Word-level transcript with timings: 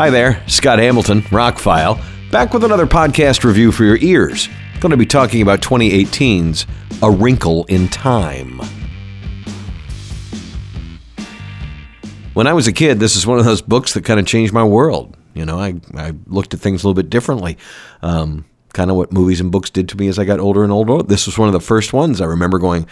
Hi 0.00 0.08
there, 0.08 0.42
Scott 0.46 0.78
Hamilton, 0.78 1.20
Rockfile, 1.24 2.02
back 2.30 2.54
with 2.54 2.64
another 2.64 2.86
podcast 2.86 3.44
review 3.44 3.70
for 3.70 3.84
your 3.84 3.98
ears. 3.98 4.48
Going 4.80 4.92
to 4.92 4.96
be 4.96 5.04
talking 5.04 5.42
about 5.42 5.60
2018's 5.60 6.66
A 7.02 7.10
Wrinkle 7.10 7.66
in 7.66 7.86
Time. 7.86 8.62
When 12.32 12.46
I 12.46 12.54
was 12.54 12.66
a 12.66 12.72
kid, 12.72 12.98
this 12.98 13.14
is 13.14 13.26
one 13.26 13.38
of 13.38 13.44
those 13.44 13.60
books 13.60 13.92
that 13.92 14.06
kind 14.06 14.18
of 14.18 14.24
changed 14.24 14.54
my 14.54 14.64
world. 14.64 15.18
You 15.34 15.44
know, 15.44 15.58
I, 15.58 15.74
I 15.94 16.14
looked 16.28 16.54
at 16.54 16.60
things 16.60 16.82
a 16.82 16.86
little 16.88 16.94
bit 16.94 17.10
differently. 17.10 17.58
Um, 18.00 18.46
kind 18.72 18.90
of 18.90 18.96
what 18.96 19.12
movies 19.12 19.42
and 19.42 19.52
books 19.52 19.68
did 19.68 19.86
to 19.90 19.98
me 19.98 20.08
as 20.08 20.18
I 20.18 20.24
got 20.24 20.40
older 20.40 20.64
and 20.64 20.72
older. 20.72 21.02
This 21.02 21.26
was 21.26 21.36
one 21.36 21.48
of 21.48 21.52
the 21.52 21.60
first 21.60 21.92
ones 21.92 22.22
I 22.22 22.24
remember 22.24 22.58
going, 22.58 22.86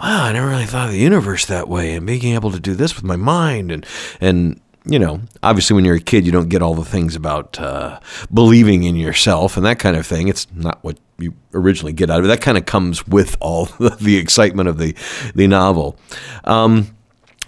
wow, 0.00 0.26
I 0.26 0.32
never 0.32 0.46
really 0.46 0.66
thought 0.66 0.86
of 0.86 0.92
the 0.92 1.00
universe 1.00 1.46
that 1.46 1.68
way 1.68 1.96
and 1.96 2.06
being 2.06 2.32
able 2.34 2.52
to 2.52 2.60
do 2.60 2.74
this 2.74 2.94
with 2.94 3.04
my 3.04 3.16
mind 3.16 3.72
and 3.72 3.84
and 4.20 4.60
you 4.86 4.98
know, 4.98 5.20
obviously 5.42 5.74
when 5.74 5.84
you're 5.84 5.96
a 5.96 6.00
kid, 6.00 6.26
you 6.26 6.32
don't 6.32 6.48
get 6.48 6.62
all 6.62 6.74
the 6.74 6.84
things 6.84 7.16
about 7.16 7.58
uh, 7.58 8.00
believing 8.32 8.84
in 8.84 8.96
yourself 8.96 9.56
and 9.56 9.64
that 9.64 9.78
kind 9.78 9.96
of 9.96 10.06
thing. 10.06 10.28
It's 10.28 10.46
not 10.54 10.78
what 10.82 10.98
you 11.18 11.34
originally 11.54 11.92
get 11.92 12.10
out 12.10 12.18
of 12.18 12.24
it. 12.26 12.28
That 12.28 12.40
kind 12.40 12.58
of 12.58 12.66
comes 12.66 13.06
with 13.06 13.36
all 13.40 13.64
the 14.00 14.16
excitement 14.16 14.68
of 14.68 14.78
the 14.78 14.94
the 15.34 15.46
novel. 15.46 15.96
Um, 16.44 16.94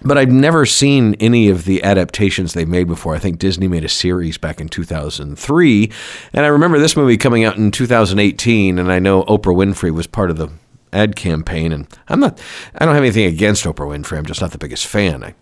but 0.03 0.17
I've 0.17 0.31
never 0.31 0.65
seen 0.65 1.15
any 1.15 1.49
of 1.49 1.65
the 1.65 1.83
adaptations 1.83 2.53
they've 2.53 2.67
made 2.67 2.85
before. 2.85 3.15
I 3.15 3.19
think 3.19 3.39
Disney 3.39 3.67
made 3.67 3.83
a 3.83 3.89
series 3.89 4.37
back 4.37 4.61
in 4.61 4.69
2003, 4.69 5.91
and 6.33 6.45
I 6.45 6.47
remember 6.49 6.77
this 6.77 6.95
movie 6.95 7.17
coming 7.17 7.43
out 7.43 7.57
in 7.57 7.71
2018. 7.71 8.77
And 8.77 8.91
I 8.91 8.99
know 8.99 9.23
Oprah 9.23 9.55
Winfrey 9.55 9.91
was 9.91 10.05
part 10.05 10.29
of 10.29 10.37
the 10.37 10.49
ad 10.93 11.15
campaign, 11.15 11.71
and 11.71 11.87
I'm 12.07 12.19
not. 12.19 12.39
I 12.75 12.85
don't 12.85 12.93
have 12.93 13.03
anything 13.03 13.25
against 13.25 13.65
Oprah 13.65 13.87
Winfrey. 13.87 14.17
I'm 14.17 14.25
just 14.25 14.41
not 14.41 14.51
the 14.51 14.59
biggest 14.59 14.85
fan. 14.85 15.23
I 15.23 15.33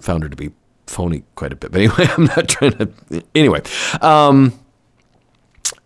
found 0.00 0.22
her 0.22 0.28
to 0.28 0.36
be 0.36 0.50
phony 0.86 1.24
quite 1.34 1.52
a 1.52 1.56
bit. 1.56 1.72
But 1.72 1.80
anyway, 1.80 2.08
I'm 2.16 2.24
not 2.24 2.48
trying 2.48 2.72
to. 2.72 3.24
Anyway, 3.34 3.62
um, 4.00 4.58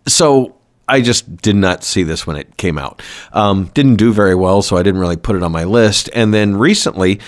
so 0.07 0.55
I 0.87 1.01
just 1.01 1.37
did 1.37 1.55
not 1.55 1.83
see 1.83 2.03
this 2.03 2.25
when 2.25 2.35
it 2.35 2.57
came 2.57 2.77
out. 2.77 3.01
Um, 3.33 3.65
didn't 3.73 3.95
do 3.95 4.11
very 4.13 4.35
well, 4.35 4.61
so 4.61 4.77
I 4.77 4.83
didn't 4.83 5.01
really 5.01 5.17
put 5.17 5.35
it 5.35 5.43
on 5.43 5.51
my 5.51 5.63
list. 5.63 6.09
And 6.13 6.33
then 6.33 6.55
recently. 6.55 7.19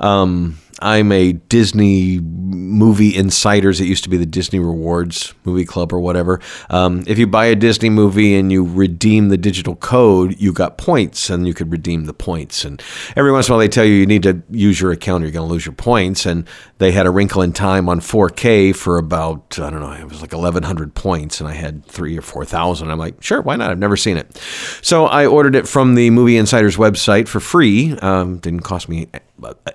Um, 0.00 0.58
I'm 0.80 1.10
a 1.10 1.32
Disney 1.32 2.20
movie 2.20 3.16
insiders. 3.16 3.80
It 3.80 3.86
used 3.86 4.04
to 4.04 4.10
be 4.10 4.16
the 4.16 4.26
Disney 4.26 4.60
Rewards 4.60 5.34
Movie 5.44 5.64
Club 5.64 5.92
or 5.92 5.98
whatever. 5.98 6.40
Um, 6.70 7.02
if 7.08 7.18
you 7.18 7.26
buy 7.26 7.46
a 7.46 7.56
Disney 7.56 7.90
movie 7.90 8.36
and 8.36 8.52
you 8.52 8.64
redeem 8.64 9.28
the 9.28 9.36
digital 9.36 9.74
code, 9.74 10.40
you 10.40 10.52
got 10.52 10.78
points 10.78 11.30
and 11.30 11.48
you 11.48 11.54
could 11.54 11.72
redeem 11.72 12.04
the 12.04 12.14
points. 12.14 12.64
And 12.64 12.80
every 13.16 13.32
once 13.32 13.48
in 13.48 13.52
a 13.52 13.54
while 13.54 13.60
they 13.60 13.68
tell 13.68 13.84
you 13.84 13.94
you 13.94 14.06
need 14.06 14.22
to 14.22 14.40
use 14.50 14.80
your 14.80 14.92
account 14.92 15.22
or 15.22 15.26
you're 15.26 15.32
going 15.32 15.48
to 15.48 15.52
lose 15.52 15.66
your 15.66 15.74
points. 15.74 16.26
And 16.26 16.46
they 16.78 16.92
had 16.92 17.06
a 17.06 17.10
wrinkle 17.10 17.42
in 17.42 17.52
time 17.52 17.88
on 17.88 17.98
4K 17.98 18.76
for 18.76 18.98
about, 18.98 19.58
I 19.58 19.70
don't 19.70 19.80
know, 19.80 19.92
it 19.92 20.08
was 20.08 20.20
like 20.20 20.32
1,100 20.32 20.94
points 20.94 21.40
and 21.40 21.48
I 21.48 21.54
had 21.54 21.84
three 21.86 22.16
or 22.16 22.22
4,000. 22.22 22.88
I'm 22.88 22.98
like, 22.98 23.20
sure, 23.20 23.42
why 23.42 23.56
not? 23.56 23.72
I've 23.72 23.78
never 23.78 23.96
seen 23.96 24.16
it. 24.16 24.36
So 24.80 25.06
I 25.06 25.26
ordered 25.26 25.56
it 25.56 25.66
from 25.66 25.96
the 25.96 26.10
Movie 26.10 26.36
Insiders 26.36 26.76
website 26.76 27.26
for 27.26 27.40
free. 27.40 27.98
Um, 27.98 28.38
didn't 28.38 28.60
cost 28.60 28.88
me 28.88 29.08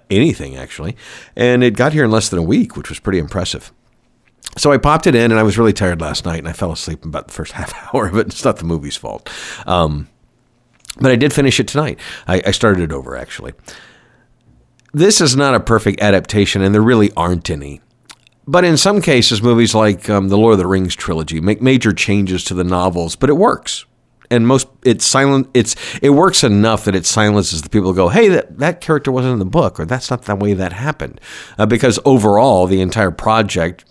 anything 0.10 0.56
actually, 0.56 0.96
and 1.36 1.64
it 1.64 1.76
got 1.76 1.94
here 1.94 2.06
in 2.06 2.12
less 2.12 2.30
than 2.30 2.40
a 2.40 2.44
week, 2.44 2.76
which 2.76 2.90
was 2.90 3.00
pretty 3.00 3.20
impressive. 3.20 3.72
So 4.58 4.72
I 4.72 4.78
popped 4.78 5.08
it 5.08 5.16
in, 5.16 5.32
and 5.32 5.40
I 5.40 5.44
was 5.44 5.58
really 5.58 5.74
tired 5.74 6.00
last 6.00 6.26
night, 6.26 6.40
and 6.40 6.48
I 6.48 6.54
fell 6.54 6.72
asleep 6.72 7.06
about 7.06 7.28
the 7.28 7.34
first 7.34 7.52
half 7.54 7.94
hour 7.94 8.08
of 8.08 8.18
it. 8.18 8.28
It's 8.28 8.46
not 8.46 8.58
the 8.58 8.66
movie's 8.66 8.98
fault, 8.98 9.30
um, 9.66 10.10
but 11.00 11.12
I 11.12 11.16
did 11.16 11.34
finish 11.34 11.60
it 11.60 11.68
tonight. 11.68 12.00
I, 12.28 12.42
I 12.46 12.52
started 12.52 12.84
it 12.84 12.92
over 12.92 13.18
actually. 13.18 13.54
This 14.94 15.22
is 15.22 15.36
not 15.36 15.56
a 15.56 15.60
perfect 15.60 16.02
adaptation, 16.02 16.62
and 16.62 16.74
there 16.74 16.82
really 16.82 17.12
aren't 17.18 17.50
any. 17.50 17.82
But 18.46 18.66
in 18.66 18.78
some 18.78 19.02
cases, 19.02 19.42
movies 19.42 19.74
like 19.74 20.10
um, 20.10 20.28
the 20.28 20.38
Lord 20.38 20.54
of 20.54 20.60
the 20.60 20.68
Rings 20.68 20.96
trilogy 20.96 21.40
make 21.40 21.62
major 21.62 21.94
changes 21.94 22.44
to 22.44 22.54
the 22.54 22.64
novels, 22.64 23.16
but 23.16 23.30
it 23.30 23.34
works 23.34 23.86
and 24.34 24.48
most 24.48 24.68
it's 24.84 25.06
silent 25.06 25.48
it's 25.54 25.76
it 26.02 26.10
works 26.10 26.44
enough 26.44 26.86
that 26.86 26.96
it 26.96 27.06
silences 27.06 27.62
the 27.62 27.70
people 27.70 27.90
who 27.90 27.96
go 27.96 28.10
hey 28.10 28.28
that, 28.28 28.58
that 28.58 28.82
character 28.82 29.12
wasn't 29.12 29.32
in 29.32 29.40
the 29.40 29.46
book 29.46 29.80
or 29.80 29.86
that's 29.86 30.10
not 30.10 30.24
the 30.24 30.36
way 30.36 30.54
that 30.54 30.74
happened. 30.74 31.22
Uh, 31.58 31.66
because 31.66 32.00
overall 32.04 32.66
the 32.66 32.82
entire 32.82 33.12
project 33.12 33.86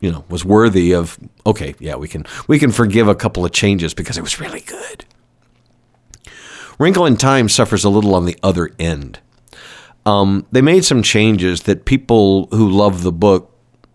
you 0.00 0.10
know 0.10 0.24
was 0.28 0.44
worthy 0.44 0.92
of 0.92 1.18
okay 1.44 1.74
yeah 1.78 1.94
we 1.94 2.08
can 2.08 2.24
we 2.48 2.58
can 2.58 2.72
forgive 2.72 3.08
a 3.08 3.14
couple 3.14 3.44
of 3.44 3.52
changes 3.52 3.94
because 3.94 4.18
it 4.18 4.22
was 4.22 4.40
really 4.40 4.60
good. 4.62 5.04
Wrinkle 6.78 7.06
in 7.06 7.16
time 7.16 7.48
suffers 7.48 7.84
a 7.84 7.88
little 7.88 8.14
on 8.14 8.26
the 8.26 8.38
other 8.42 8.70
end. 8.78 9.20
Um, 10.04 10.46
they 10.52 10.60
made 10.62 10.84
some 10.84 11.02
changes 11.02 11.62
that 11.62 11.84
people 11.84 12.48
who 12.52 12.70
love 12.70 13.02
the 13.02 13.12
book 13.12 13.50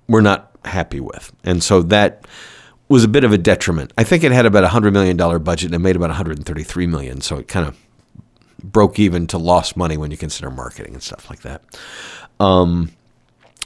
were 0.08 0.22
not 0.22 0.58
happy 0.66 1.00
with. 1.00 1.32
And 1.44 1.64
so 1.64 1.82
that 1.84 2.26
was 2.92 3.04
a 3.04 3.08
bit 3.08 3.24
of 3.24 3.32
a 3.32 3.38
detriment. 3.38 3.94
I 3.98 4.04
think 4.04 4.24
it 4.24 4.32
had 4.32 4.46
about 4.46 4.64
a 4.64 4.68
$100 4.68 4.92
million 4.94 5.18
budget 5.44 5.68
and 5.68 5.76
it 5.76 5.80
made 5.80 5.96
about 5.96 6.10
133 6.10 6.88
million. 6.88 7.22
So 7.22 7.38
it 7.38 7.48
kind 7.48 7.68
of 7.68 7.78
broke 8.64 9.00
even 9.00 9.28
to 9.28 9.38
lost 9.38 9.76
money 9.76 9.98
when 9.98 10.12
you 10.12 10.18
consider 10.18 10.52
marketing 10.52 10.94
and 10.94 11.04
stuff 11.04 11.30
like 11.30 11.42
that. 11.42 11.64
Um, 12.40 12.92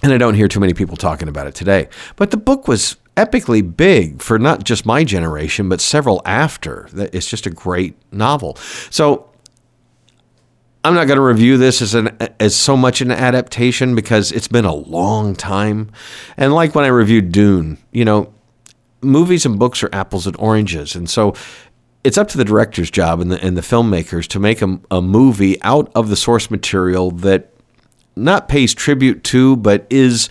and 0.04 0.14
I 0.14 0.18
don't 0.18 0.36
hear 0.36 0.48
too 0.48 0.60
many 0.60 0.74
people 0.74 0.98
talking 0.98 1.28
about 1.28 1.48
it 1.48 1.56
today. 1.56 1.90
But 2.16 2.32
the 2.32 2.38
book 2.38 2.68
was 2.68 2.98
epically 3.18 3.76
big 3.76 4.22
for 4.22 4.38
not 4.38 4.64
just 4.64 4.86
my 4.86 5.04
generation, 5.04 5.70
but 5.70 5.82
several 5.82 6.22
after. 6.26 6.88
It's 6.94 7.28
just 7.28 7.46
a 7.46 7.50
great 7.50 7.96
novel. 8.12 8.58
So 8.90 9.30
I'm 10.84 10.94
not 10.94 11.08
going 11.08 11.18
to 11.18 11.24
review 11.24 11.58
this 11.58 11.82
as 11.82 11.96
an 11.96 12.16
as 12.40 12.56
so 12.56 12.78
much 12.78 13.02
an 13.02 13.10
adaptation 13.10 13.96
because 13.96 14.32
it's 14.32 14.48
been 14.48 14.66
a 14.66 14.74
long 14.76 15.36
time. 15.36 15.92
And 16.38 16.54
like 16.54 16.76
when 16.76 16.86
I 16.86 16.90
reviewed 16.90 17.32
Dune, 17.32 17.80
you 17.92 18.06
know, 18.06 18.32
movies 19.06 19.46
and 19.46 19.58
books 19.60 19.84
are 19.84 19.90
apples 19.94 20.28
and 20.28 20.36
oranges, 20.38 20.96
and 20.96 21.10
so 21.10 21.34
it's 22.04 22.18
up 22.18 22.28
to 22.30 22.38
the 22.38 22.46
director's 22.46 22.92
job 22.92 23.20
and 23.20 23.32
the 23.32 23.44
and 23.44 23.58
the 23.58 23.62
filmmakers 23.62 24.28
to 24.28 24.40
make 24.40 24.62
a, 24.62 24.80
a 24.92 25.02
movie 25.02 25.62
out 25.62 25.92
of 25.96 26.10
the 26.10 26.16
source 26.16 26.52
material 26.52 27.12
that 27.12 27.52
not 28.16 28.48
pays 28.48 28.74
tribute 28.74 29.24
to, 29.26 29.56
but 29.58 29.86
is 29.90 30.30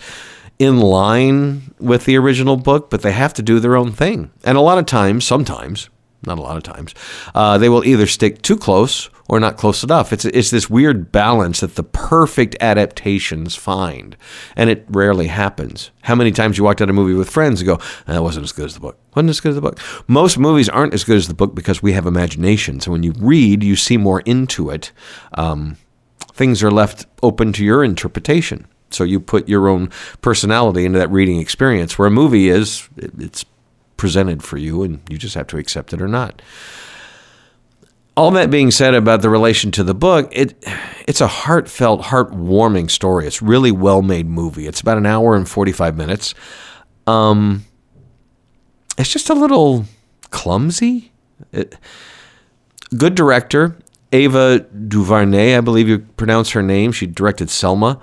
in 0.57 0.79
line 0.79 1.73
with 1.79 2.05
the 2.05 2.15
original 2.17 2.55
book, 2.55 2.89
but 2.89 3.01
they 3.01 3.11
have 3.11 3.33
to 3.33 3.43
do 3.43 3.59
their 3.59 3.75
own 3.75 3.91
thing. 3.91 4.31
And 4.43 4.57
a 4.57 4.61
lot 4.61 4.77
of 4.77 4.85
times, 4.85 5.25
sometimes, 5.25 5.89
not 6.25 6.37
a 6.37 6.41
lot 6.41 6.57
of 6.57 6.63
times, 6.63 6.93
uh, 7.33 7.57
they 7.57 7.69
will 7.69 7.85
either 7.85 8.07
stick 8.07 8.41
too 8.41 8.57
close 8.57 9.09
or 9.27 9.39
not 9.39 9.57
close 9.57 9.83
enough. 9.83 10.13
It's 10.13 10.25
it's 10.25 10.51
this 10.51 10.69
weird 10.69 11.11
balance 11.11 11.61
that 11.61 11.75
the 11.75 11.83
perfect 11.83 12.55
adaptations 12.59 13.55
find, 13.55 14.15
and 14.55 14.69
it 14.69 14.85
rarely 14.89 15.27
happens. 15.27 15.91
How 16.03 16.15
many 16.15 16.31
times 16.31 16.57
you 16.57 16.63
walked 16.63 16.81
out 16.81 16.89
of 16.89 16.95
a 16.95 16.99
movie 16.99 17.13
with 17.13 17.29
friends 17.29 17.61
and 17.61 17.67
go, 17.67 17.79
"That 18.05 18.23
wasn't 18.23 18.45
as 18.45 18.51
good 18.51 18.65
as 18.65 18.73
the 18.73 18.79
book." 18.79 18.97
wasn't 19.15 19.29
as 19.29 19.39
good 19.39 19.49
as 19.49 19.55
the 19.55 19.61
book. 19.61 19.79
Most 20.07 20.37
movies 20.37 20.69
aren't 20.69 20.93
as 20.93 21.03
good 21.03 21.17
as 21.17 21.27
the 21.27 21.33
book 21.33 21.55
because 21.55 21.81
we 21.81 21.93
have 21.93 22.05
imagination. 22.05 22.81
So 22.81 22.91
when 22.91 23.03
you 23.03 23.13
read, 23.17 23.63
you 23.63 23.75
see 23.75 23.97
more 23.97 24.19
into 24.21 24.69
it. 24.69 24.91
Um, 25.35 25.77
things 26.33 26.61
are 26.61 26.71
left 26.71 27.05
open 27.23 27.53
to 27.53 27.63
your 27.63 27.83
interpretation. 27.83 28.67
So 28.91 29.03
you 29.03 29.19
put 29.19 29.49
your 29.49 29.67
own 29.67 29.89
personality 30.21 30.85
into 30.85 30.99
that 30.99 31.11
reading 31.11 31.39
experience. 31.39 31.97
Where 31.97 32.07
a 32.07 32.11
movie 32.11 32.49
is, 32.49 32.87
it's 32.97 33.45
presented 33.97 34.43
for 34.43 34.57
you, 34.57 34.83
and 34.83 35.01
you 35.09 35.17
just 35.17 35.35
have 35.35 35.47
to 35.47 35.57
accept 35.57 35.93
it 35.93 36.01
or 36.01 36.07
not 36.07 36.41
all 38.17 38.31
that 38.31 38.49
being 38.49 38.71
said 38.71 38.93
about 38.93 39.21
the 39.21 39.29
relation 39.29 39.71
to 39.71 39.83
the 39.83 39.93
book, 39.93 40.29
it 40.31 40.55
it's 41.07 41.21
a 41.21 41.27
heartfelt, 41.27 42.03
heartwarming 42.03 42.89
story. 42.89 43.27
It's 43.27 43.41
really 43.41 43.71
well 43.71 44.01
made 44.01 44.27
movie. 44.27 44.67
It's 44.67 44.81
about 44.81 44.97
an 44.97 45.05
hour 45.05 45.35
and 45.35 45.47
forty 45.47 45.71
five 45.71 45.97
minutes. 45.97 46.33
Um, 47.07 47.65
it's 48.97 49.11
just 49.11 49.29
a 49.29 49.33
little 49.33 49.85
clumsy. 50.29 51.11
It, 51.51 51.77
good 52.97 53.15
director, 53.15 53.77
Ava 54.11 54.59
DuVernay, 54.59 55.57
I 55.57 55.61
believe 55.61 55.89
you 55.89 55.99
pronounce 55.99 56.51
her 56.51 56.63
name. 56.63 56.91
She 56.91 57.05
directed 57.07 57.49
Selma. 57.49 57.99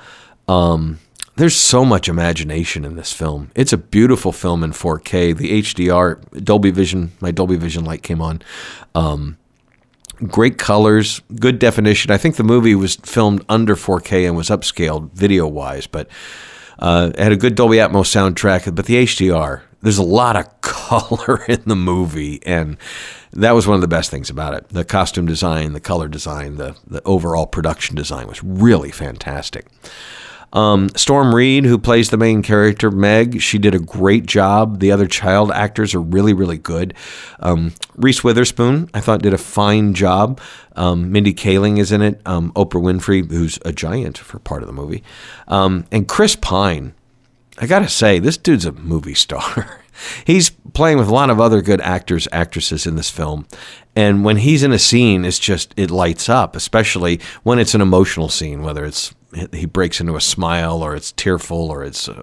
Um, 0.48 0.98
there's 1.42 1.56
so 1.56 1.84
much 1.84 2.08
imagination 2.08 2.84
in 2.84 2.94
this 2.94 3.12
film. 3.12 3.50
It's 3.56 3.72
a 3.72 3.76
beautiful 3.76 4.30
film 4.30 4.62
in 4.62 4.70
4K. 4.70 5.36
The 5.36 5.60
HDR, 5.60 6.44
Dolby 6.44 6.70
Vision, 6.70 7.10
my 7.20 7.32
Dolby 7.32 7.56
Vision 7.56 7.84
light 7.84 8.04
came 8.04 8.22
on. 8.22 8.42
Um, 8.94 9.38
great 10.24 10.56
colors, 10.56 11.20
good 11.40 11.58
definition. 11.58 12.12
I 12.12 12.16
think 12.16 12.36
the 12.36 12.44
movie 12.44 12.76
was 12.76 12.94
filmed 12.94 13.44
under 13.48 13.74
4K 13.74 14.24
and 14.24 14.36
was 14.36 14.50
upscaled 14.50 15.10
video 15.14 15.48
wise, 15.48 15.88
but 15.88 16.06
uh, 16.78 17.10
it 17.12 17.18
had 17.18 17.32
a 17.32 17.36
good 17.36 17.56
Dolby 17.56 17.78
Atmos 17.78 18.06
soundtrack. 18.06 18.72
But 18.72 18.86
the 18.86 19.04
HDR, 19.04 19.62
there's 19.80 19.98
a 19.98 20.04
lot 20.04 20.36
of 20.36 20.60
color 20.60 21.44
in 21.48 21.62
the 21.66 21.74
movie, 21.74 22.38
and 22.46 22.76
that 23.32 23.50
was 23.50 23.66
one 23.66 23.74
of 23.74 23.80
the 23.80 23.88
best 23.88 24.12
things 24.12 24.30
about 24.30 24.54
it. 24.54 24.68
The 24.68 24.84
costume 24.84 25.26
design, 25.26 25.72
the 25.72 25.80
color 25.80 26.06
design, 26.06 26.54
the, 26.54 26.76
the 26.86 27.02
overall 27.02 27.46
production 27.46 27.96
design 27.96 28.28
was 28.28 28.44
really 28.44 28.92
fantastic. 28.92 29.66
Um, 30.52 30.90
Storm 30.96 31.34
Reid, 31.34 31.64
who 31.64 31.78
plays 31.78 32.10
the 32.10 32.16
main 32.16 32.42
character, 32.42 32.90
Meg, 32.90 33.40
she 33.40 33.58
did 33.58 33.74
a 33.74 33.78
great 33.78 34.26
job. 34.26 34.80
The 34.80 34.92
other 34.92 35.06
child 35.06 35.50
actors 35.50 35.94
are 35.94 36.00
really, 36.00 36.34
really 36.34 36.58
good. 36.58 36.94
Um, 37.40 37.72
Reese 37.96 38.22
Witherspoon, 38.22 38.90
I 38.92 39.00
thought, 39.00 39.22
did 39.22 39.34
a 39.34 39.38
fine 39.38 39.94
job. 39.94 40.40
Um, 40.76 41.10
Mindy 41.10 41.34
Kaling 41.34 41.78
is 41.78 41.92
in 41.92 42.02
it. 42.02 42.20
Um, 42.26 42.52
Oprah 42.52 42.82
Winfrey, 42.82 43.30
who's 43.30 43.58
a 43.64 43.72
giant 43.72 44.18
for 44.18 44.38
part 44.38 44.62
of 44.62 44.66
the 44.66 44.74
movie. 44.74 45.02
Um, 45.48 45.86
and 45.90 46.06
Chris 46.06 46.36
Pine. 46.36 46.94
I 47.58 47.66
gotta 47.66 47.88
say, 47.88 48.18
this 48.18 48.38
dude's 48.38 48.64
a 48.64 48.72
movie 48.72 49.14
star. 49.14 49.78
he's 50.26 50.50
playing 50.72 50.98
with 50.98 51.08
a 51.08 51.14
lot 51.14 51.30
of 51.30 51.40
other 51.40 51.60
good 51.60 51.80
actors, 51.82 52.26
actresses 52.32 52.86
in 52.86 52.96
this 52.96 53.10
film. 53.10 53.46
And 53.94 54.24
when 54.24 54.38
he's 54.38 54.62
in 54.62 54.72
a 54.72 54.78
scene, 54.78 55.24
it's 55.24 55.38
just, 55.38 55.74
it 55.76 55.90
lights 55.90 56.28
up, 56.28 56.56
especially 56.56 57.20
when 57.42 57.58
it's 57.58 57.74
an 57.74 57.82
emotional 57.82 58.30
scene, 58.30 58.62
whether 58.62 58.84
it's 58.84 59.14
he 59.52 59.66
breaks 59.66 60.00
into 60.00 60.16
a 60.16 60.20
smile 60.20 60.82
or 60.82 60.94
it's 60.94 61.12
tearful 61.12 61.70
or 61.70 61.84
it's. 61.84 62.08
Uh, 62.08 62.22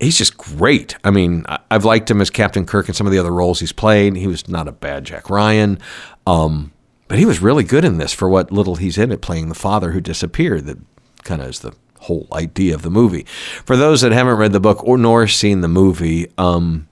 he's 0.00 0.18
just 0.18 0.36
great. 0.36 0.96
I 1.04 1.10
mean, 1.10 1.44
I've 1.70 1.84
liked 1.84 2.10
him 2.10 2.20
as 2.20 2.30
Captain 2.30 2.66
Kirk 2.66 2.88
in 2.88 2.94
some 2.94 3.06
of 3.06 3.12
the 3.12 3.18
other 3.18 3.32
roles 3.32 3.60
he's 3.60 3.72
played. 3.72 4.16
He 4.16 4.26
was 4.26 4.48
not 4.48 4.68
a 4.68 4.72
bad 4.72 5.04
Jack 5.04 5.30
Ryan. 5.30 5.78
Um, 6.26 6.72
but 7.08 7.18
he 7.18 7.26
was 7.26 7.42
really 7.42 7.64
good 7.64 7.84
in 7.84 7.98
this 7.98 8.12
for 8.12 8.28
what 8.28 8.50
little 8.50 8.76
he's 8.76 8.96
in 8.98 9.12
it, 9.12 9.20
playing 9.20 9.48
the 9.48 9.54
father 9.54 9.90
who 9.90 10.00
disappeared. 10.00 10.66
That 10.66 10.78
kind 11.24 11.42
of 11.42 11.48
is 11.48 11.60
the 11.60 11.74
whole 12.00 12.26
idea 12.32 12.74
of 12.74 12.82
the 12.82 12.90
movie. 12.90 13.24
For 13.64 13.76
those 13.76 14.00
that 14.00 14.12
haven't 14.12 14.36
read 14.36 14.52
the 14.52 14.60
book 14.60 14.82
or 14.82 14.98
nor 14.98 15.28
seen 15.28 15.60
the 15.60 15.68
movie, 15.68 16.30
um, 16.38 16.88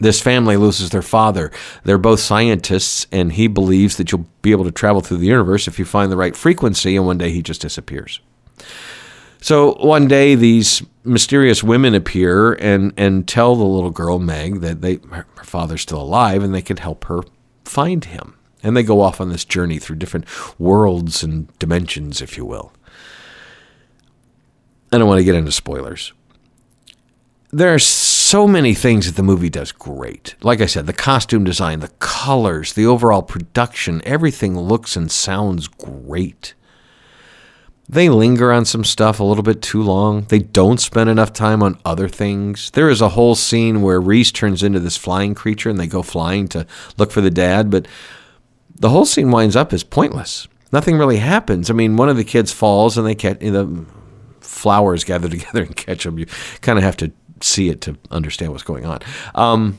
this 0.00 0.20
family 0.20 0.56
loses 0.56 0.90
their 0.90 1.02
father. 1.02 1.52
They're 1.84 1.98
both 1.98 2.20
scientists, 2.20 3.06
and 3.12 3.32
he 3.32 3.46
believes 3.46 3.96
that 3.96 4.10
you'll 4.10 4.26
be 4.42 4.50
able 4.50 4.64
to 4.64 4.72
travel 4.72 5.02
through 5.02 5.18
the 5.18 5.26
universe 5.26 5.68
if 5.68 5.78
you 5.78 5.84
find 5.84 6.10
the 6.10 6.16
right 6.16 6.34
frequency, 6.34 6.96
and 6.96 7.06
one 7.06 7.18
day 7.18 7.30
he 7.30 7.42
just 7.42 7.60
disappears. 7.60 8.20
So 9.42 9.74
one 9.74 10.06
day, 10.06 10.34
these 10.34 10.82
mysterious 11.04 11.62
women 11.62 11.94
appear 11.94 12.52
and, 12.54 12.92
and 12.96 13.26
tell 13.26 13.56
the 13.56 13.64
little 13.64 13.90
girl, 13.90 14.18
Meg, 14.18 14.60
that 14.60 14.82
they, 14.82 15.00
her 15.10 15.26
father's 15.42 15.80
still 15.82 16.02
alive 16.02 16.42
and 16.42 16.54
they 16.54 16.60
could 16.62 16.80
help 16.80 17.04
her 17.04 17.22
find 17.64 18.04
him. 18.04 18.36
And 18.62 18.76
they 18.76 18.82
go 18.82 19.00
off 19.00 19.20
on 19.20 19.30
this 19.30 19.46
journey 19.46 19.78
through 19.78 19.96
different 19.96 20.26
worlds 20.58 21.22
and 21.22 21.56
dimensions, 21.58 22.20
if 22.20 22.36
you 22.36 22.44
will. 22.44 22.72
I 24.92 24.98
don't 24.98 25.08
want 25.08 25.18
to 25.18 25.24
get 25.24 25.34
into 25.34 25.52
spoilers. 25.52 26.12
There 27.50 27.72
are 27.72 27.78
so 28.30 28.46
many 28.46 28.74
things 28.74 29.06
that 29.06 29.16
the 29.16 29.24
movie 29.24 29.50
does 29.50 29.72
great. 29.72 30.36
Like 30.40 30.60
I 30.60 30.66
said, 30.66 30.86
the 30.86 30.92
costume 30.92 31.42
design, 31.42 31.80
the 31.80 31.88
colors, 31.98 32.74
the 32.74 32.86
overall 32.86 33.22
production, 33.22 34.00
everything 34.04 34.56
looks 34.56 34.94
and 34.94 35.10
sounds 35.10 35.66
great. 35.66 36.54
They 37.88 38.08
linger 38.08 38.52
on 38.52 38.66
some 38.66 38.84
stuff 38.84 39.18
a 39.18 39.24
little 39.24 39.42
bit 39.42 39.60
too 39.60 39.82
long. 39.82 40.26
They 40.28 40.38
don't 40.38 40.78
spend 40.78 41.10
enough 41.10 41.32
time 41.32 41.60
on 41.60 41.80
other 41.84 42.08
things. 42.08 42.70
There 42.70 42.88
is 42.88 43.00
a 43.00 43.08
whole 43.08 43.34
scene 43.34 43.82
where 43.82 44.00
Reese 44.00 44.30
turns 44.30 44.62
into 44.62 44.78
this 44.78 44.96
flying 44.96 45.34
creature 45.34 45.68
and 45.68 45.80
they 45.80 45.88
go 45.88 46.02
flying 46.02 46.46
to 46.50 46.68
look 46.98 47.10
for 47.10 47.20
the 47.20 47.32
dad, 47.32 47.68
but 47.68 47.88
the 48.76 48.90
whole 48.90 49.06
scene 49.06 49.32
winds 49.32 49.56
up 49.56 49.72
as 49.72 49.82
pointless. 49.82 50.46
Nothing 50.70 50.98
really 50.98 51.16
happens. 51.16 51.68
I 51.68 51.72
mean, 51.72 51.96
one 51.96 52.08
of 52.08 52.16
the 52.16 52.22
kids 52.22 52.52
falls 52.52 52.96
and 52.96 53.04
they 53.04 53.16
catch 53.16 53.40
the 53.40 53.84
flowers 54.38 55.02
gather 55.02 55.28
together 55.36 55.64
and 55.64 55.74
catch 55.74 56.04
them. 56.04 56.16
You 56.16 56.26
kind 56.60 56.78
of 56.78 56.84
have 56.84 56.96
to 56.98 57.10
see 57.40 57.68
it 57.68 57.80
to 57.82 57.96
understand 58.10 58.52
what's 58.52 58.64
going 58.64 58.86
on. 58.86 59.00
Um, 59.34 59.78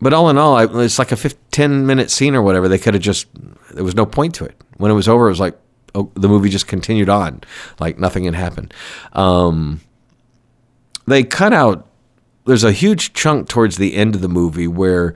but 0.00 0.12
all 0.12 0.30
in 0.30 0.38
all, 0.38 0.58
it's 0.80 0.98
like 0.98 1.12
a 1.12 1.16
15, 1.16 1.40
10 1.50 1.86
minute 1.86 2.10
scene 2.10 2.34
or 2.34 2.42
whatever. 2.42 2.68
They 2.68 2.78
could 2.78 2.94
have 2.94 3.02
just, 3.02 3.26
there 3.74 3.84
was 3.84 3.96
no 3.96 4.06
point 4.06 4.34
to 4.36 4.44
it. 4.44 4.54
When 4.76 4.90
it 4.90 4.94
was 4.94 5.08
over, 5.08 5.26
it 5.26 5.30
was 5.30 5.40
like, 5.40 5.58
oh, 5.94 6.10
the 6.14 6.28
movie 6.28 6.48
just 6.48 6.68
continued 6.68 7.08
on, 7.08 7.42
like 7.80 7.98
nothing 7.98 8.24
had 8.24 8.34
happened. 8.34 8.72
Um, 9.12 9.80
they 11.06 11.24
cut 11.24 11.52
out. 11.52 11.86
There's 12.46 12.64
a 12.64 12.72
huge 12.72 13.12
chunk 13.12 13.48
towards 13.48 13.76
the 13.76 13.94
end 13.94 14.14
of 14.14 14.20
the 14.20 14.28
movie 14.28 14.68
where 14.68 15.14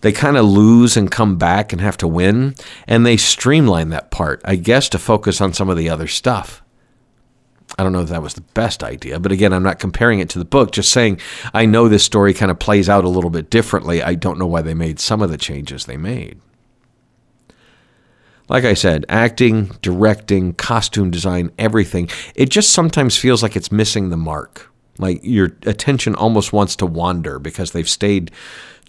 they 0.00 0.12
kind 0.12 0.36
of 0.36 0.44
lose 0.44 0.96
and 0.96 1.10
come 1.10 1.36
back 1.36 1.72
and 1.72 1.80
have 1.80 1.96
to 1.98 2.08
win, 2.08 2.54
and 2.86 3.06
they 3.06 3.16
streamline 3.16 3.90
that 3.90 4.10
part, 4.10 4.42
I 4.44 4.56
guess, 4.56 4.88
to 4.90 4.98
focus 4.98 5.40
on 5.40 5.54
some 5.54 5.70
of 5.70 5.78
the 5.78 5.88
other 5.88 6.08
stuff. 6.08 6.62
I 7.76 7.82
don't 7.82 7.92
know 7.92 8.02
if 8.02 8.08
that 8.10 8.22
was 8.22 8.34
the 8.34 8.40
best 8.40 8.84
idea, 8.84 9.18
but 9.18 9.32
again, 9.32 9.52
I'm 9.52 9.62
not 9.62 9.80
comparing 9.80 10.20
it 10.20 10.28
to 10.30 10.38
the 10.38 10.44
book, 10.44 10.72
just 10.72 10.92
saying 10.92 11.20
I 11.52 11.66
know 11.66 11.88
this 11.88 12.04
story 12.04 12.32
kind 12.32 12.50
of 12.50 12.58
plays 12.58 12.88
out 12.88 13.04
a 13.04 13.08
little 13.08 13.30
bit 13.30 13.50
differently. 13.50 14.02
I 14.02 14.14
don't 14.14 14.38
know 14.38 14.46
why 14.46 14.62
they 14.62 14.74
made 14.74 15.00
some 15.00 15.22
of 15.22 15.30
the 15.30 15.36
changes 15.36 15.86
they 15.86 15.96
made 15.96 16.40
like 18.48 18.64
I 18.64 18.74
said, 18.74 19.06
acting, 19.08 19.76
directing, 19.80 20.54
costume 20.54 21.10
design, 21.10 21.50
everything, 21.58 22.08
it 22.34 22.50
just 22.50 22.72
sometimes 22.72 23.16
feels 23.16 23.42
like 23.42 23.56
it's 23.56 23.72
missing 23.72 24.10
the 24.10 24.16
mark. 24.16 24.70
Like 24.98 25.20
your 25.22 25.56
attention 25.62 26.14
almost 26.14 26.52
wants 26.52 26.76
to 26.76 26.86
wander 26.86 27.38
because 27.38 27.72
they've 27.72 27.88
stayed 27.88 28.30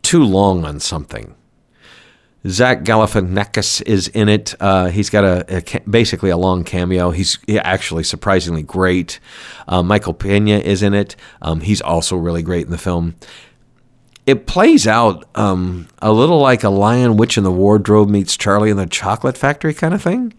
too 0.01 0.23
long 0.23 0.65
on 0.65 0.79
something. 0.79 1.35
Zach 2.47 2.83
Galifianakis 2.83 3.81
is 3.83 4.07
in 4.09 4.29
it. 4.29 4.53
Uh, 4.59 4.89
he's 4.89 5.09
got 5.09 5.23
a, 5.23 5.57
a, 5.57 5.79
basically 5.81 6.29
a 6.29 6.37
long 6.37 6.63
cameo. 6.63 7.11
He's 7.11 7.39
actually 7.49 8.03
surprisingly 8.03 8.63
great. 8.63 9.19
Uh, 9.67 9.81
Michael 9.81 10.13
Pena 10.13 10.57
is 10.57 10.83
in 10.83 10.93
it. 10.93 11.15
Um, 11.41 11.61
he's 11.61 11.81
also 11.81 12.15
really 12.15 12.43
great 12.43 12.65
in 12.65 12.71
the 12.71 12.77
film 12.77 13.15
it 14.25 14.47
plays 14.47 14.87
out 14.87 15.25
um, 15.35 15.87
a 16.01 16.11
little 16.11 16.39
like 16.39 16.63
a 16.63 16.69
Lion 16.69 17.15
Witch 17.17 17.37
in 17.37 17.43
the 17.43 17.51
Wardrobe 17.51 18.09
meets 18.09 18.35
Charlie 18.35 18.71
in 18.71 18.77
the 18.77 18.87
Chocolate 18.87 19.37
Factory 19.37 19.73
kind 19.73 19.93
of 19.93 20.01
thing. 20.01 20.33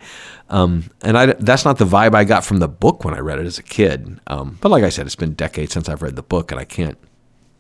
Um, 0.49 0.91
and 1.03 1.17
I, 1.17 1.27
that's 1.27 1.65
not 1.65 1.79
the 1.79 1.85
vibe 1.85 2.15
I 2.15 2.25
got 2.25 2.45
from 2.45 2.59
the 2.59 2.69
book 2.69 3.05
when 3.05 3.15
I 3.15 3.19
read 3.19 3.39
it 3.39 3.47
as 3.47 3.59
a 3.59 3.63
kid. 3.63 4.21
Um, 4.27 4.59
but 4.61 4.71
like 4.71 4.85
I 4.85 4.89
said, 4.89 5.07
it's 5.07 5.17
been 5.17 5.35
decades 5.35 5.73
since 5.73 5.89
I've 5.89 6.03
read 6.03 6.17
the 6.17 6.23
book, 6.23 6.51
and 6.51 6.61
I 6.61 6.65
can't 6.65 6.99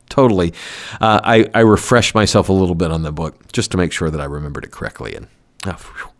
totally. 0.08 0.52
Uh, 1.00 1.20
I, 1.22 1.46
I 1.54 1.60
refreshed 1.60 2.14
myself 2.14 2.48
a 2.48 2.52
little 2.52 2.74
bit 2.74 2.90
on 2.90 3.02
the 3.02 3.12
book 3.12 3.52
just 3.52 3.70
to 3.72 3.76
make 3.76 3.92
sure 3.92 4.10
that 4.10 4.20
I 4.20 4.24
remembered 4.24 4.64
it 4.64 4.70
correctly. 4.70 5.14
And 5.14 5.28
oh, 5.66 6.12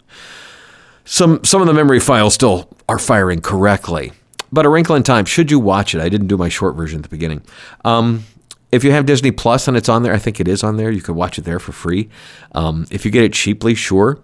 some 1.05 1.43
some 1.44 1.61
of 1.61 1.67
the 1.67 1.75
memory 1.75 2.00
files 2.00 2.35
still 2.35 2.69
are 2.88 2.99
firing 2.99 3.41
correctly. 3.41 4.12
But 4.53 4.67
A 4.67 4.69
Wrinkle 4.69 4.97
in 4.97 5.03
Time, 5.03 5.25
should 5.25 5.50
you 5.50 5.59
watch 5.59 5.94
it? 5.94 6.00
I 6.00 6.09
didn't 6.09 6.29
do 6.29 6.37
my 6.37 6.49
short 6.49 6.77
version 6.77 7.00
at 7.00 7.03
the 7.03 7.09
beginning. 7.09 7.43
Um, 7.85 8.25
if 8.73 8.85
you 8.85 8.93
have 8.93 9.06
Disney 9.06 9.31
Plus 9.31 9.69
and 9.69 9.77
it's 9.77 9.89
on 9.89 10.03
there, 10.03 10.12
I 10.12 10.19
think 10.19 10.41
it 10.41 10.49
is 10.49 10.62
on 10.62 10.77
there. 10.77 10.91
You 10.91 11.03
can 11.03 11.15
watch 11.15 11.39
it 11.39 11.43
there 11.43 11.59
for 11.59 11.73
free. 11.73 12.09
Um, 12.53 12.87
if 12.91 13.05
you 13.05 13.11
get 13.11 13.25
it 13.25 13.32
cheaply, 13.32 13.75
sure. 13.75 14.19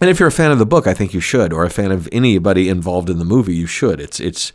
And 0.00 0.10
if 0.10 0.18
you're 0.18 0.28
a 0.28 0.32
fan 0.32 0.50
of 0.50 0.58
the 0.58 0.66
book, 0.66 0.86
I 0.86 0.94
think 0.94 1.14
you 1.14 1.20
should, 1.20 1.52
or 1.52 1.64
a 1.64 1.70
fan 1.70 1.92
of 1.92 2.08
anybody 2.10 2.68
involved 2.68 3.08
in 3.08 3.18
the 3.18 3.24
movie, 3.24 3.54
you 3.54 3.66
should. 3.66 4.00
It's 4.00 4.20
it's 4.20 4.52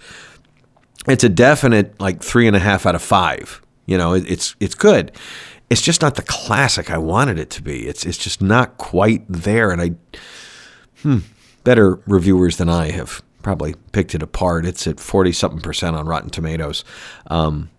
it's 1.07 1.23
a 1.23 1.29
definite 1.29 1.99
like 1.99 2.21
three 2.21 2.47
and 2.47 2.55
a 2.55 2.59
half 2.59 2.85
out 2.85 2.95
of 2.95 3.01
five. 3.01 3.61
You 3.89 3.97
know, 3.97 4.13
it, 4.13 4.29
it's 4.29 4.55
it's 4.59 4.75
good. 4.75 5.11
It's 5.71 5.81
just 5.81 6.03
not 6.03 6.13
the 6.13 6.21
classic 6.21 6.91
I 6.91 6.99
wanted 6.99 7.39
it 7.39 7.49
to 7.51 7.63
be. 7.63 7.87
It's 7.87 8.05
it's 8.05 8.19
just 8.19 8.39
not 8.39 8.77
quite 8.77 9.23
there, 9.27 9.71
and 9.71 9.81
I 9.81 9.95
hmm, 11.01 11.19
better 11.63 11.95
reviewers 12.05 12.57
than 12.57 12.69
I 12.69 12.91
have 12.91 13.23
probably 13.41 13.73
picked 13.91 14.13
it 14.13 14.21
apart. 14.21 14.67
It's 14.67 14.85
at 14.85 14.99
forty 14.99 15.31
something 15.31 15.59
percent 15.59 15.95
on 15.95 16.05
Rotten 16.05 16.29
Tomatoes. 16.29 16.85
Um, 17.31 17.71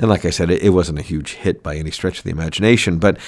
and 0.00 0.10
like 0.10 0.24
I 0.24 0.30
said, 0.30 0.50
it, 0.50 0.62
it 0.62 0.70
wasn't 0.70 0.98
a 0.98 1.02
huge 1.02 1.34
hit 1.34 1.62
by 1.62 1.76
any 1.76 1.92
stretch 1.92 2.18
of 2.18 2.24
the 2.24 2.30
imagination, 2.30 2.98
but 2.98 3.18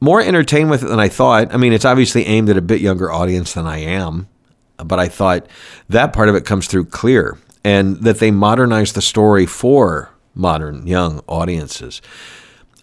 more 0.00 0.20
entertained 0.20 0.70
with 0.70 0.84
it 0.84 0.88
than 0.88 1.00
I 1.00 1.08
thought. 1.08 1.52
I 1.52 1.56
mean, 1.56 1.72
it's 1.72 1.84
obviously 1.84 2.26
aimed 2.26 2.48
at 2.48 2.56
a 2.56 2.62
bit 2.62 2.80
younger 2.80 3.10
audience 3.10 3.54
than 3.54 3.66
I 3.66 3.78
am, 3.78 4.28
but 4.76 5.00
I 5.00 5.08
thought 5.08 5.48
that 5.88 6.12
part 6.12 6.28
of 6.28 6.36
it 6.36 6.44
comes 6.44 6.68
through 6.68 6.84
clear 6.84 7.38
and 7.64 7.96
that 8.04 8.20
they 8.20 8.30
modernized 8.30 8.94
the 8.94 9.02
story 9.02 9.46
for 9.46 10.12
modern 10.36 10.86
young 10.86 11.20
audiences. 11.26 12.00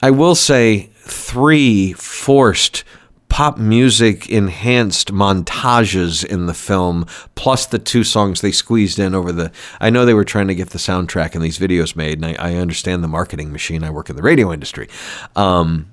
I 0.01 0.11
will 0.11 0.35
say 0.35 0.89
three 0.95 1.93
forced 1.93 2.83
pop 3.29 3.57
music 3.57 4.29
enhanced 4.29 5.11
montages 5.11 6.23
in 6.23 6.45
the 6.45 6.53
film, 6.53 7.05
plus 7.33 7.65
the 7.65 7.79
two 7.79 8.03
songs 8.03 8.41
they 8.41 8.51
squeezed 8.51 8.99
in 8.99 9.15
over 9.15 9.31
the. 9.31 9.51
I 9.79 9.89
know 9.89 10.05
they 10.05 10.13
were 10.13 10.25
trying 10.25 10.49
to 10.49 10.55
get 10.55 10.69
the 10.71 10.77
soundtrack 10.77 11.33
and 11.33 11.43
these 11.43 11.57
videos 11.57 11.95
made, 11.95 12.21
and 12.21 12.25
I, 12.25 12.51
I 12.51 12.55
understand 12.55 13.03
the 13.03 13.07
marketing 13.07 13.51
machine. 13.51 13.83
I 13.83 13.89
work 13.89 14.09
in 14.09 14.15
the 14.15 14.21
radio 14.21 14.51
industry. 14.51 14.87
Um, 15.35 15.87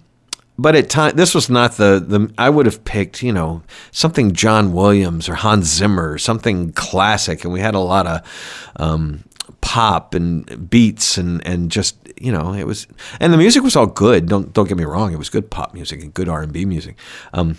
but 0.58 0.76
at 0.76 0.90
time 0.90 1.16
this 1.16 1.34
was 1.34 1.48
not 1.48 1.78
the 1.78 2.04
the 2.06 2.30
I 2.36 2.50
would 2.50 2.66
have 2.66 2.84
picked 2.84 3.22
you 3.22 3.32
know 3.32 3.62
something 3.90 4.32
John 4.34 4.74
Williams 4.74 5.26
or 5.26 5.34
Hans 5.36 5.66
Zimmer 5.66 6.18
something 6.18 6.72
classic 6.72 7.44
and 7.44 7.52
we 7.52 7.60
had 7.60 7.74
a 7.74 7.80
lot 7.80 8.06
of 8.06 8.72
um, 8.76 9.24
pop 9.70 10.14
and 10.14 10.68
beats 10.68 11.16
and 11.16 11.46
and 11.46 11.70
just 11.70 11.96
you 12.20 12.32
know 12.32 12.52
it 12.52 12.66
was 12.66 12.88
and 13.20 13.32
the 13.32 13.36
music 13.36 13.62
was 13.62 13.76
all 13.76 13.86
good. 13.86 14.26
Don't 14.26 14.52
don't 14.52 14.68
get 14.68 14.76
me 14.76 14.82
wrong. 14.82 15.12
It 15.12 15.16
was 15.16 15.30
good 15.30 15.48
pop 15.48 15.74
music 15.74 16.02
and 16.02 16.12
good 16.12 16.28
R&B 16.28 16.64
music. 16.64 16.96
Um, 17.32 17.56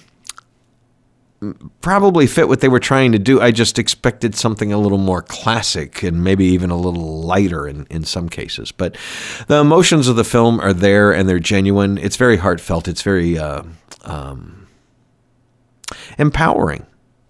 probably 1.80 2.28
fit 2.28 2.50
what 2.50 2.60
they 2.60 2.68
were 2.68 2.82
trying 2.82 3.14
to 3.14 3.18
do. 3.18 3.40
I 3.40 3.52
just 3.52 3.80
expected 3.80 4.36
something 4.36 4.74
a 4.74 4.78
little 4.78 4.98
more 4.98 5.22
classic 5.22 6.04
and 6.04 6.22
maybe 6.22 6.44
even 6.48 6.70
a 6.70 6.76
little 6.76 7.22
lighter 7.22 7.66
in 7.66 7.88
in 7.90 8.04
some 8.04 8.28
cases. 8.28 8.74
But 8.74 8.98
the 9.48 9.62
emotions 9.62 10.10
of 10.10 10.18
the 10.18 10.26
film 10.26 10.60
are 10.60 10.74
there 10.74 11.14
and 11.14 11.30
they're 11.30 11.40
genuine. 11.40 11.98
It's 11.98 12.18
very 12.18 12.36
heartfelt. 12.36 12.90
It's 12.90 13.04
very 13.04 13.40
uh, 13.40 13.64
um, 14.04 14.68
empowering 16.18 16.86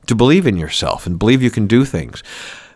to 0.08 0.16
believe 0.16 0.48
in 0.48 0.58
yourself 0.58 1.06
and 1.06 1.20
believe 1.20 1.44
you 1.44 1.52
can 1.52 1.68
do 1.68 1.86
things 1.86 2.24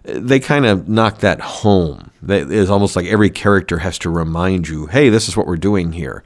they 0.05 0.39
kind 0.39 0.65
of 0.65 0.87
knock 0.87 1.19
that 1.19 1.39
home. 1.39 2.11
It's 2.27 2.69
almost 2.69 2.95
like 2.95 3.05
every 3.07 3.29
character 3.29 3.79
has 3.79 3.97
to 3.99 4.09
remind 4.09 4.67
you, 4.67 4.87
hey, 4.87 5.09
this 5.09 5.27
is 5.27 5.35
what 5.35 5.47
we're 5.47 5.57
doing 5.57 5.91
here. 5.93 6.23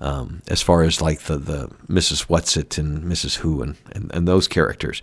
Um, 0.00 0.42
as 0.48 0.62
far 0.62 0.82
as 0.82 1.02
like 1.02 1.20
the, 1.22 1.36
the 1.36 1.68
Mrs. 1.88 2.26
Whatsit 2.26 2.78
and 2.78 3.02
Mrs. 3.04 3.36
Who 3.38 3.62
and, 3.62 3.76
and, 3.92 4.10
and 4.14 4.26
those 4.26 4.48
characters. 4.48 5.02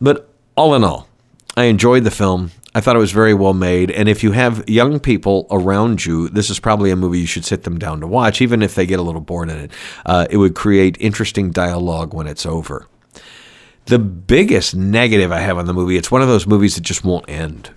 But 0.00 0.28
all 0.56 0.74
in 0.74 0.84
all, 0.84 1.08
I 1.56 1.64
enjoyed 1.64 2.04
the 2.04 2.10
film. 2.10 2.50
I 2.74 2.80
thought 2.80 2.96
it 2.96 3.00
was 3.00 3.12
very 3.12 3.32
well 3.32 3.54
made. 3.54 3.90
And 3.90 4.06
if 4.08 4.22
you 4.22 4.32
have 4.32 4.68
young 4.68 5.00
people 5.00 5.46
around 5.50 6.04
you, 6.04 6.28
this 6.28 6.50
is 6.50 6.60
probably 6.60 6.90
a 6.90 6.96
movie 6.96 7.20
you 7.20 7.26
should 7.26 7.46
sit 7.46 7.62
them 7.62 7.78
down 7.78 8.00
to 8.00 8.06
watch, 8.06 8.42
even 8.42 8.60
if 8.60 8.74
they 8.74 8.84
get 8.84 8.98
a 8.98 9.02
little 9.02 9.22
bored 9.22 9.48
in 9.48 9.56
it. 9.56 9.70
Uh, 10.04 10.26
it 10.28 10.36
would 10.36 10.54
create 10.54 10.98
interesting 11.00 11.50
dialogue 11.50 12.12
when 12.12 12.26
it's 12.26 12.44
over. 12.44 12.86
The 13.86 13.98
biggest 13.98 14.74
negative 14.74 15.32
I 15.32 15.40
have 15.40 15.58
on 15.58 15.66
the 15.66 15.74
movie, 15.74 15.96
it's 15.96 16.10
one 16.10 16.22
of 16.22 16.28
those 16.28 16.46
movies 16.46 16.74
that 16.74 16.82
just 16.82 17.04
won't 17.04 17.28
end. 17.28 17.70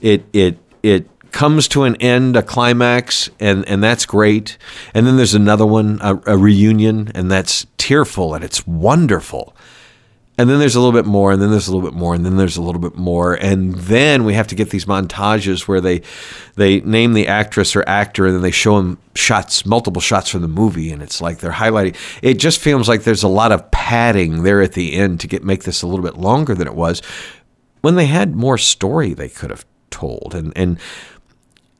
It 0.00 0.24
it 0.32 0.58
it 0.82 1.08
comes 1.32 1.68
to 1.68 1.84
an 1.84 1.96
end, 1.96 2.36
a 2.36 2.42
climax, 2.42 3.30
and 3.40 3.66
and 3.68 3.82
that's 3.82 4.06
great. 4.06 4.58
And 4.94 5.06
then 5.06 5.16
there's 5.16 5.34
another 5.34 5.66
one, 5.66 5.98
a, 6.02 6.20
a 6.26 6.36
reunion, 6.36 7.10
and 7.14 7.30
that's 7.30 7.66
tearful 7.86 8.34
and 8.34 8.42
it's 8.42 8.66
wonderful 8.66 9.54
and 10.38 10.50
then 10.50 10.58
there's 10.58 10.74
a 10.74 10.80
little 10.80 10.92
bit 10.92 11.06
more 11.06 11.32
and 11.32 11.40
then 11.40 11.50
there's 11.50 11.68
a 11.68 11.74
little 11.74 11.88
bit 11.88 11.96
more 11.96 12.14
and 12.14 12.24
then 12.24 12.36
there's 12.36 12.58
a 12.58 12.62
little 12.62 12.80
bit 12.80 12.94
more. 12.96 13.34
And 13.34 13.74
then 13.74 14.24
we 14.24 14.34
have 14.34 14.46
to 14.48 14.54
get 14.54 14.70
these 14.70 14.84
montages 14.84 15.66
where 15.66 15.80
they 15.80 16.02
they 16.56 16.80
name 16.80 17.14
the 17.14 17.26
actress 17.26 17.74
or 17.74 17.84
actor 17.86 18.26
and 18.26 18.34
then 18.34 18.42
they 18.42 18.50
show 18.50 18.76
them 18.76 18.98
shots 19.14 19.64
multiple 19.64 20.02
shots 20.02 20.28
from 20.28 20.42
the 20.42 20.48
movie 20.48 20.92
and 20.92 21.02
it's 21.02 21.22
like 21.22 21.38
they're 21.38 21.52
highlighting. 21.52 21.96
It 22.22 22.34
just 22.34 22.58
feels 22.60 22.88
like 22.88 23.04
there's 23.04 23.22
a 23.22 23.28
lot 23.28 23.50
of 23.50 23.70
padding 23.70 24.42
there 24.42 24.60
at 24.60 24.72
the 24.74 24.94
end 24.94 25.20
to 25.20 25.26
get 25.26 25.42
make 25.42 25.64
this 25.64 25.82
a 25.82 25.86
little 25.86 26.04
bit 26.04 26.18
longer 26.18 26.54
than 26.54 26.66
it 26.66 26.74
was 26.74 27.00
when 27.80 27.94
they 27.94 28.06
had 28.06 28.36
more 28.36 28.58
story 28.58 29.14
they 29.14 29.30
could 29.30 29.50
have 29.50 29.64
told. 29.90 30.34
And 30.34 30.52
and 30.54 30.78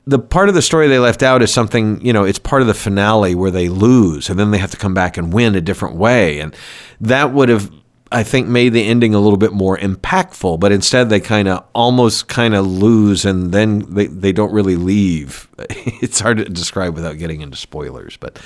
the 0.06 0.18
part 0.18 0.48
of 0.48 0.54
the 0.54 0.62
story 0.62 0.88
they 0.88 1.00
left 1.00 1.22
out 1.22 1.42
is 1.42 1.52
something, 1.52 2.00
you 2.00 2.12
know, 2.12 2.24
it's 2.24 2.38
part 2.38 2.62
of 2.62 2.68
the 2.68 2.74
finale 2.74 3.34
where 3.34 3.50
they 3.50 3.68
lose 3.68 4.30
and 4.30 4.38
then 4.38 4.50
they 4.50 4.58
have 4.58 4.70
to 4.70 4.76
come 4.78 4.94
back 4.94 5.18
and 5.18 5.32
win 5.32 5.54
a 5.56 5.60
different 5.60 5.96
way. 5.96 6.38
And 6.40 6.56
that 7.00 7.32
would 7.34 7.48
have 7.50 7.70
I 8.12 8.22
think 8.22 8.46
made 8.46 8.72
the 8.72 8.84
ending 8.84 9.14
a 9.14 9.18
little 9.18 9.36
bit 9.36 9.52
more 9.52 9.76
impactful, 9.76 10.60
but 10.60 10.70
instead 10.70 11.08
they 11.08 11.18
kind 11.18 11.48
of 11.48 11.64
almost 11.74 12.28
kind 12.28 12.54
of 12.54 12.64
lose 12.64 13.24
and 13.24 13.50
then 13.52 13.80
they, 13.92 14.06
they 14.06 14.32
don't 14.32 14.52
really 14.52 14.76
leave. 14.76 15.48
It's 16.02 16.20
hard 16.20 16.36
to 16.38 16.44
describe 16.44 16.94
without 16.94 17.16
getting 17.16 17.40
into 17.40 17.56
spoilers, 17.56 18.16
but 18.18 18.38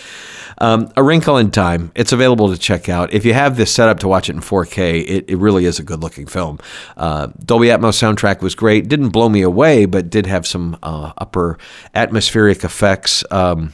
um, 0.59 0.93
A 0.97 1.03
Wrinkle 1.03 1.37
in 1.37 1.51
Time, 1.51 1.91
it's 1.97 2.13
available 2.13 2.49
to 2.51 2.57
check 2.57 2.89
out. 2.89 3.13
If 3.13 3.25
you 3.25 3.35
have 3.35 3.57
this 3.57 3.73
set 3.75 3.89
up 3.89 3.99
to 4.01 4.09
watch 4.09 4.31
it 4.31 4.37
in 4.37 4.41
4K, 4.41 5.05
it, 5.07 5.25
it 5.29 5.37
really 5.37 5.65
is 5.65 5.79
a 5.79 5.83
good 5.83 6.01
looking 6.01 6.27
film. 6.27 6.61
Uh, 6.97 7.29
Dolby 7.45 7.67
Atmos 7.67 7.99
soundtrack 7.99 8.41
was 8.41 8.55
great, 8.55 8.89
didn't 8.89 9.09
blow 9.09 9.29
me 9.29 9.43
away, 9.43 9.85
but 9.85 10.11
did 10.11 10.27
have 10.27 10.47
some 10.47 10.79
uh, 10.83 11.13
upper 11.19 11.59
atmospheric 11.93 12.63
effects. 12.63 13.25
Um, 13.33 13.73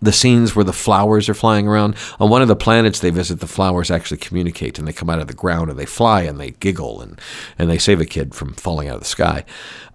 the 0.00 0.12
scenes 0.12 0.54
where 0.54 0.64
the 0.64 0.72
flowers 0.72 1.28
are 1.28 1.34
flying 1.34 1.66
around. 1.66 1.96
On 2.20 2.30
one 2.30 2.42
of 2.42 2.48
the 2.48 2.56
planets 2.56 3.00
they 3.00 3.10
visit, 3.10 3.40
the 3.40 3.46
flowers 3.46 3.90
actually 3.90 4.18
communicate 4.18 4.78
and 4.78 4.86
they 4.86 4.92
come 4.92 5.10
out 5.10 5.20
of 5.20 5.28
the 5.28 5.34
ground 5.34 5.70
and 5.70 5.78
they 5.78 5.86
fly 5.86 6.22
and 6.22 6.40
they 6.40 6.52
giggle 6.52 7.00
and, 7.00 7.20
and 7.58 7.70
they 7.70 7.78
save 7.78 8.00
a 8.00 8.06
kid 8.06 8.34
from 8.34 8.54
falling 8.54 8.88
out 8.88 8.96
of 8.96 9.00
the 9.00 9.06
sky. 9.06 9.44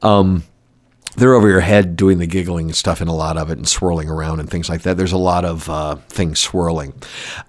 Um, 0.01 0.43
they're 1.15 1.33
over 1.33 1.49
your 1.49 1.61
head 1.61 1.95
doing 1.95 2.19
the 2.19 2.27
giggling 2.27 2.67
and 2.67 2.75
stuff 2.75 3.01
in 3.01 3.07
a 3.07 3.15
lot 3.15 3.37
of 3.37 3.49
it 3.49 3.57
and 3.57 3.67
swirling 3.67 4.09
around 4.09 4.39
and 4.39 4.49
things 4.49 4.69
like 4.69 4.83
that. 4.83 4.95
There's 4.95 5.11
a 5.11 5.17
lot 5.17 5.43
of 5.43 5.69
uh, 5.69 5.95
things 6.07 6.39
swirling. 6.39 6.93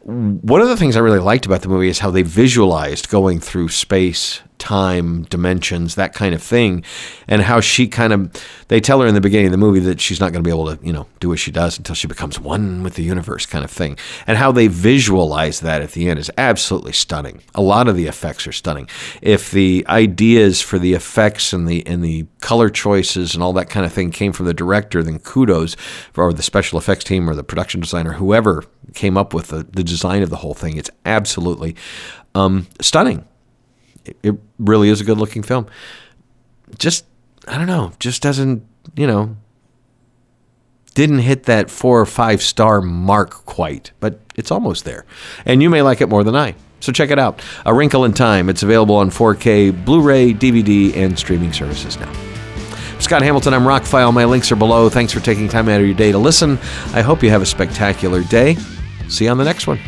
One 0.03 0.61
of 0.61 0.69
the 0.69 0.77
things 0.77 0.97
I 0.97 1.01
really 1.01 1.21
liked 1.21 1.47
about 1.47 1.63
the 1.63 1.69
movie 1.69 1.89
is 1.89 2.01
how 2.01 2.11
they 2.11 2.23
visualized 2.23 3.09
going 3.09 3.39
through 3.39 3.69
space 3.69 4.41
time, 4.63 5.25
dimensions, 5.25 5.97
that 5.97 6.15
kind 6.15 6.37
of 6.37 6.41
thing, 6.41 6.85
and 7.27 7.43
how 7.43 7.59
she 7.59 7.89
kind 7.89 8.13
of 8.13 8.31
they 8.69 8.81
tell 8.81 9.01
her 9.01 9.09
in 9.09 9.15
the 9.15 9.21
beginning 9.21 9.47
of 9.47 9.53
the 9.53 9.59
movie 9.59 9.81
that 9.81 10.01
she's 10.01 10.21
not 10.21 10.33
going 10.33 10.43
to 10.43 10.49
be 10.49 10.53
able 10.53 10.77
to, 10.77 10.87
you 10.87 10.93
know, 10.93 11.09
do 11.19 11.29
what 11.29 11.41
she 11.41 11.51
does 11.51 11.77
until 11.77 11.97
she 11.97 12.07
becomes 12.07 12.39
one 12.39 12.85
with 12.85 12.95
the 12.95 13.03
universe 13.03 13.45
kind 13.45 13.65
of 13.65 13.73
thing. 13.73 13.99
And 14.25 14.39
how 14.39 14.53
they 14.53 14.69
visualize 14.69 15.61
that 15.61 15.83
at 15.83 15.91
the 15.91 16.09
end 16.09 16.21
is 16.21 16.31
absolutely 16.39 16.93
stunning. 16.93 17.43
A 17.57 17.61
lot 17.61 17.89
of 17.89 17.97
the 17.97 18.07
effects 18.07 18.47
are 18.47 18.53
stunning. 18.53 18.89
If 19.21 19.51
the 19.51 19.85
ideas 19.89 20.61
for 20.61 20.79
the 20.79 20.95
effects 20.95 21.53
and 21.53 21.67
the 21.67 21.85
and 21.85 22.05
the 22.05 22.27
color 22.41 22.71
choices 22.71 23.35
and 23.35 23.43
all 23.43 23.53
that 23.55 23.69
kind 23.69 23.85
of 23.85 23.93
thing 23.93 24.13
came 24.13 24.33
from 24.33 24.47
the 24.47 24.55
director, 24.55 25.03
then 25.03 25.19
kudos 25.19 25.75
for 26.13 26.33
the 26.33 26.43
special 26.43 26.79
effects 26.79 27.03
team 27.03 27.29
or 27.29 27.35
the 27.35 27.43
production 27.43 27.81
designer, 27.81 28.13
whoever 28.13 28.65
came 28.95 29.19
up 29.19 29.35
with 29.35 29.49
the, 29.49 29.65
the 29.65 29.83
design 29.83 30.23
of 30.23 30.31
the 30.31 30.37
whole 30.37 30.55
thing. 30.55 30.77
It's 30.77 30.91
absolutely 31.05 31.75
um, 32.37 32.69
stunning 32.81 33.27
it 34.23 34.37
really 34.59 34.89
is 34.89 35.01
a 35.01 35.05
good 35.05 35.19
looking 35.19 35.43
film. 35.43 35.67
Just 36.79 37.05
I 37.47 37.59
don't 37.59 37.67
know, 37.67 37.93
just 37.99 38.23
doesn't 38.23 38.67
you 38.97 39.07
know 39.07 39.37
didn't 40.95 41.21
hit 41.21 41.45
that 41.45 41.71
four 41.71 42.01
or 42.01 42.07
five 42.07 42.43
star 42.43 42.81
mark 42.81 43.31
quite, 43.45 43.93
but 44.01 44.21
it's 44.37 44.51
almost 44.51 44.85
there. 44.85 45.05
And 45.45 45.63
you 45.63 45.71
may 45.71 45.83
like 45.83 46.01
it 46.01 46.09
more 46.09 46.25
than 46.25 46.37
I. 46.37 46.55
So 46.81 46.93
check 46.93 47.11
it 47.11 47.19
out. 47.19 47.41
A 47.65 47.73
Wrinkle 47.73 48.05
in 48.05 48.13
Time. 48.13 48.49
It's 48.49 48.63
available 48.63 48.97
on 48.97 49.09
4K, 49.09 49.85
Blu 49.85 50.01
ray, 50.01 50.35
DVD, 50.35 50.95
and 50.97 51.17
streaming 51.17 51.53
services 51.53 51.97
now. 51.97 52.13
Scott 52.99 53.23
Hamilton, 53.23 53.55
I'm 53.55 53.63
Rockfile. 53.63 54.13
My 54.13 54.25
links 54.25 54.51
are 54.53 54.57
below. 54.57 54.89
Thanks 54.89 55.13
for 55.13 55.21
taking 55.21 55.49
time 55.49 55.69
out 55.69 55.81
of 55.81 55.87
your 55.87 55.95
day 55.95 56.13
to 56.13 56.19
listen. 56.19 56.59
I 56.93 57.03
hope 57.03 57.23
you 57.23 57.31
have 57.31 57.43
a 57.43 57.47
spectacular 57.47 58.23
day. 58.25 58.57
See 59.09 59.25
you 59.25 59.31
on 59.31 59.39
the 59.39 59.45
next 59.45 59.67
one. 59.67 59.79